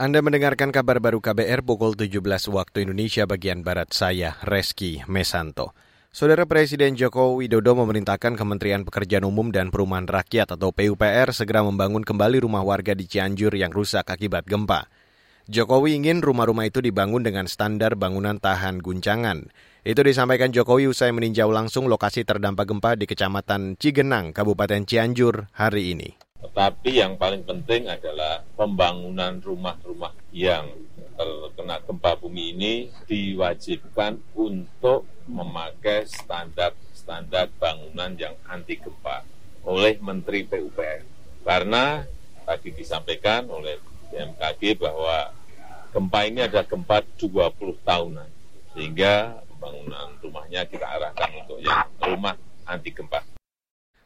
Anda 0.00 0.24
mendengarkan 0.24 0.72
kabar 0.72 0.96
baru 0.96 1.20
KBR 1.20 1.60
pukul 1.60 1.92
17 1.92 2.24
waktu 2.48 2.88
Indonesia 2.88 3.28
bagian 3.28 3.60
Barat 3.60 3.92
saya, 3.92 4.32
Reski 4.40 5.04
Mesanto. 5.04 5.76
Saudara 6.08 6.48
Presiden 6.48 6.96
Joko 6.96 7.36
Widodo 7.36 7.76
memerintahkan 7.76 8.32
Kementerian 8.32 8.88
Pekerjaan 8.88 9.28
Umum 9.28 9.52
dan 9.52 9.68
Perumahan 9.68 10.08
Rakyat 10.08 10.56
atau 10.56 10.72
PUPR 10.72 11.36
segera 11.36 11.60
membangun 11.60 12.00
kembali 12.00 12.40
rumah 12.40 12.64
warga 12.64 12.96
di 12.96 13.04
Cianjur 13.04 13.52
yang 13.52 13.76
rusak 13.76 14.08
akibat 14.08 14.48
gempa. 14.48 14.88
Jokowi 15.52 16.00
ingin 16.00 16.24
rumah-rumah 16.24 16.64
itu 16.64 16.80
dibangun 16.80 17.20
dengan 17.20 17.44
standar 17.44 17.92
bangunan 17.92 18.40
tahan 18.40 18.80
guncangan. 18.80 19.52
Itu 19.84 20.00
disampaikan 20.00 20.48
Jokowi 20.48 20.88
usai 20.88 21.12
meninjau 21.12 21.52
langsung 21.52 21.92
lokasi 21.92 22.24
terdampak 22.24 22.72
gempa 22.72 22.96
di 22.96 23.04
Kecamatan 23.04 23.76
Cigenang, 23.76 24.32
Kabupaten 24.32 24.80
Cianjur 24.88 25.52
hari 25.52 25.92
ini. 25.92 26.29
Tetapi 26.50 26.98
yang 26.98 27.14
paling 27.14 27.46
penting 27.46 27.86
adalah 27.86 28.42
pembangunan 28.58 29.38
rumah-rumah 29.38 30.10
yang 30.34 30.66
terkena 31.14 31.78
gempa 31.86 32.18
bumi 32.18 32.58
ini 32.58 32.74
diwajibkan 33.06 34.18
untuk 34.34 35.06
memakai 35.30 36.10
standar-standar 36.10 37.54
bangunan 37.54 38.18
yang 38.18 38.34
anti 38.50 38.82
gempa 38.82 39.22
oleh 39.62 39.94
Menteri 40.02 40.42
PUPR. 40.42 41.06
Karena 41.46 42.02
tadi 42.42 42.74
disampaikan 42.74 43.46
oleh 43.46 43.78
BMKG 44.10 44.74
bahwa 44.74 45.30
gempa 45.94 46.26
ini 46.26 46.50
ada 46.50 46.66
gempa 46.66 46.98
20 47.14 47.78
tahunan. 47.86 48.30
Sehingga 48.74 49.38
pembangunan 49.54 50.18
rumahnya 50.18 50.66
kita 50.66 50.82
arahkan 50.98 51.30
untuk 51.46 51.62
yang 51.62 51.86
rumah 52.02 52.34
anti 52.66 52.90
gempa. 52.90 53.29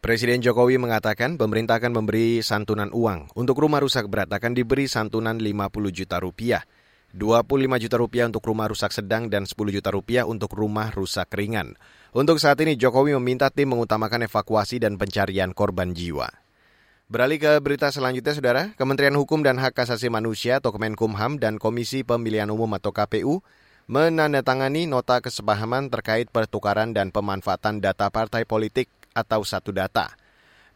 Presiden 0.00 0.40
Jokowi 0.40 0.80
mengatakan 0.80 1.36
pemerintah 1.36 1.76
akan 1.76 1.92
memberi 1.92 2.40
santunan 2.40 2.88
uang. 2.88 3.36
Untuk 3.36 3.60
rumah 3.60 3.84
rusak 3.84 4.08
berat 4.08 4.32
akan 4.32 4.56
diberi 4.56 4.88
santunan 4.88 5.36
50 5.36 5.68
juta 5.92 6.16
rupiah. 6.16 6.64
25 7.12 7.76
juta 7.76 7.96
rupiah 8.00 8.24
untuk 8.24 8.40
rumah 8.48 8.64
rusak 8.72 8.96
sedang 8.96 9.28
dan 9.28 9.44
10 9.44 9.60
juta 9.68 9.92
rupiah 9.92 10.24
untuk 10.24 10.56
rumah 10.56 10.88
rusak 10.88 11.28
ringan. 11.36 11.76
Untuk 12.16 12.40
saat 12.40 12.56
ini 12.64 12.80
Jokowi 12.80 13.12
meminta 13.20 13.52
tim 13.52 13.76
mengutamakan 13.76 14.24
evakuasi 14.24 14.80
dan 14.80 14.96
pencarian 14.96 15.52
korban 15.52 15.92
jiwa. 15.92 16.32
Beralih 17.12 17.36
ke 17.36 17.52
berita 17.60 17.92
selanjutnya, 17.92 18.32
Saudara. 18.32 18.62
Kementerian 18.80 19.12
Hukum 19.20 19.44
dan 19.44 19.60
Hak 19.60 19.84
Asasi 19.84 20.08
Manusia 20.08 20.64
atau 20.64 20.72
Kemenkumham 20.72 21.36
dan 21.36 21.60
Komisi 21.60 22.08
Pemilihan 22.08 22.48
Umum 22.48 22.72
atau 22.72 22.88
KPU 22.88 23.44
menandatangani 23.84 24.88
nota 24.88 25.20
kesepahaman 25.20 25.92
terkait 25.92 26.32
pertukaran 26.32 26.96
dan 26.96 27.12
pemanfaatan 27.12 27.84
data 27.84 28.08
partai 28.08 28.48
politik 28.48 28.88
atau 29.14 29.42
satu 29.42 29.70
data. 29.74 30.12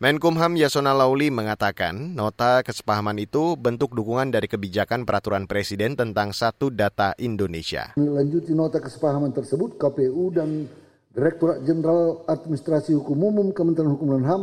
Menkumham 0.03 0.59
Yasona 0.59 0.91
Lauli 0.91 1.31
mengatakan 1.31 2.19
nota 2.19 2.67
kesepahaman 2.67 3.15
itu 3.23 3.55
bentuk 3.55 3.95
dukungan 3.95 4.35
dari 4.35 4.51
kebijakan 4.51 5.07
peraturan 5.07 5.47
presiden 5.47 5.95
tentang 5.95 6.35
satu 6.35 6.69
data 6.69 7.15
Indonesia. 7.23 7.95
Melanjuti 7.95 8.53
nota 8.53 8.83
kesepahaman 8.83 9.31
tersebut, 9.31 9.79
KPU 9.79 10.35
dan 10.35 10.67
Direktorat 11.15 11.63
Jenderal 11.63 12.27
Administrasi 12.27 12.91
Hukum 12.99 13.23
Umum 13.23 13.49
Kementerian 13.55 13.95
Hukum 13.95 14.19
dan 14.19 14.27
HAM 14.27 14.43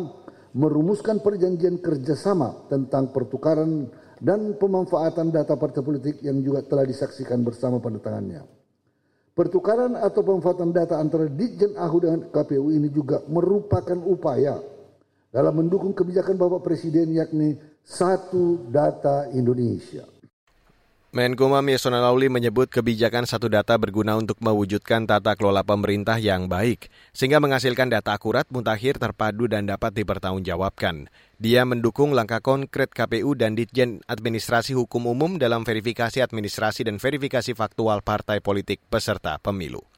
merumuskan 0.56 1.19
perjanjian 1.19 1.84
kerjasama 1.84 2.72
tentang 2.72 3.12
pertukaran 3.12 3.92
dan 4.23 4.56
pemanfaatan 4.56 5.36
data 5.36 5.59
partai 5.59 5.84
politik 5.84 6.23
yang 6.23 6.39
juga 6.39 6.64
telah 6.64 6.88
disaksikan 6.88 7.44
bersama 7.44 7.84
pada 7.84 8.00
tangannya. 8.00 8.60
Pertukaran 9.31 9.95
atau 9.95 10.27
pemanfaatan 10.27 10.75
data 10.75 10.99
antara 10.99 11.31
Ditjen 11.31 11.79
AHU 11.79 11.97
dengan 12.03 12.19
KPU 12.27 12.67
ini 12.67 12.91
juga 12.91 13.23
merupakan 13.31 13.95
upaya 14.03 14.59
dalam 15.31 15.55
mendukung 15.55 15.95
kebijakan 15.95 16.35
Bapak 16.35 16.67
Presiden 16.67 17.15
yakni 17.15 17.55
satu 17.79 18.67
data 18.67 19.31
Indonesia. 19.31 20.03
Menkumham 21.11 21.67
Yasona 21.67 21.99
Lauli 21.99 22.31
menyebut 22.31 22.71
kebijakan 22.71 23.27
satu 23.27 23.51
data 23.51 23.75
berguna 23.75 24.15
untuk 24.15 24.39
mewujudkan 24.39 25.03
tata 25.03 25.35
kelola 25.35 25.59
pemerintah 25.59 26.15
yang 26.15 26.47
baik, 26.47 26.87
sehingga 27.11 27.43
menghasilkan 27.43 27.91
data 27.91 28.15
akurat, 28.15 28.47
mutakhir, 28.47 28.95
terpadu, 28.95 29.51
dan 29.51 29.67
dapat 29.67 29.91
dipertanggungjawabkan. 29.91 31.11
Dia 31.35 31.67
mendukung 31.67 32.16
langkah 32.16 32.39
konkret 32.39 32.95
KPU 32.95 33.35
dan 33.35 33.59
Ditjen 33.59 34.00
Administrasi 34.07 34.71
Hukum 34.71 35.03
Umum 35.03 35.35
dalam 35.35 35.67
verifikasi 35.67 36.23
administrasi 36.23 36.88
dan 36.88 36.95
verifikasi 36.95 37.51
faktual 37.59 38.00
partai 38.00 38.39
politik 38.39 38.79
peserta 38.88 39.35
pemilu. 39.35 39.91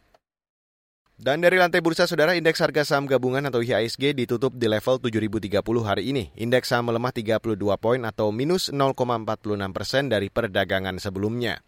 Dan 1.13 1.45
dari 1.45 1.61
lantai 1.61 1.77
bursa 1.85 2.09
saudara, 2.09 2.33
indeks 2.33 2.57
harga 2.57 2.81
saham 2.81 3.05
gabungan 3.05 3.45
atau 3.45 3.61
IHSG 3.61 4.17
ditutup 4.17 4.57
di 4.57 4.65
level 4.65 4.97
7.030 4.97 5.61
hari 5.85 6.09
ini. 6.09 6.33
Indeks 6.33 6.73
saham 6.73 6.89
melemah 6.89 7.13
32 7.13 7.53
poin 7.77 8.01
atau 8.01 8.33
minus 8.33 8.73
0,46 8.73 8.97
persen 9.69 10.09
dari 10.09 10.33
perdagangan 10.33 10.97
sebelumnya. 10.97 11.61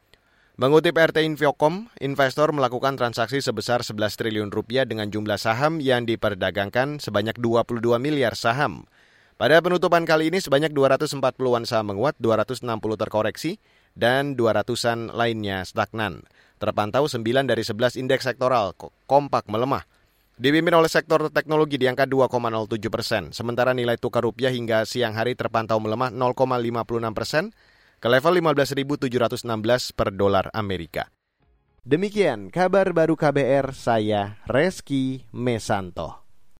Mengutip 0.57 0.97
RT 0.97 1.22
Infocom, 1.29 1.94
investor 2.01 2.50
melakukan 2.57 2.97
transaksi 2.97 3.38
sebesar 3.38 3.85
11 3.85 4.17
triliun 4.17 4.50
rupiah 4.50 4.88
dengan 4.88 5.13
jumlah 5.13 5.38
saham 5.38 5.78
yang 5.78 6.09
diperdagangkan 6.09 6.97
sebanyak 6.97 7.38
22 7.38 7.85
miliar 8.01 8.34
saham. 8.34 8.89
Pada 9.35 9.59
penutupan 9.59 10.07
kali 10.07 10.31
ini 10.31 10.39
sebanyak 10.39 10.72
240-an 10.72 11.67
saham 11.67 11.91
menguat, 11.91 12.16
260 12.23 12.63
terkoreksi, 12.95 13.59
dan 13.95 14.35
200-an 14.35 15.16
lainnya 15.16 15.63
stagnan. 15.63 16.28
Terpantau 16.59 17.07
9 17.07 17.23
dari 17.47 17.63
11 17.63 18.00
indeks 18.00 18.28
sektoral 18.28 18.75
kompak 19.07 19.47
melemah. 19.47 19.83
Dipimpin 20.35 20.75
oleh 20.75 20.91
sektor 20.91 21.31
teknologi 21.31 21.79
di 21.79 21.88
angka 21.88 22.03
2,07 22.03 22.91
persen, 22.91 23.23
sementara 23.31 23.72
nilai 23.72 23.95
tukar 23.95 24.28
rupiah 24.28 24.51
hingga 24.51 24.84
siang 24.84 25.16
hari 25.16 25.31
terpantau 25.31 25.79
melemah 25.79 26.11
0,56 26.11 27.16
persen 27.16 27.44
ke 28.03 28.07
level 28.11 28.35
15.716 28.44 29.95
per 29.95 30.11
dolar 30.11 30.51
Amerika. 30.51 31.07
Demikian 31.88 32.51
kabar 32.51 32.91
baru 32.91 33.16
KBR, 33.16 33.72
saya 33.72 34.41
Reski 34.44 35.23
Mesanto. 35.31 36.25